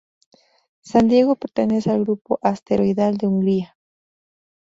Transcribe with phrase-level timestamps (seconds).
[0.81, 3.77] San Diego pertenece al grupo asteroidal de Hungaria.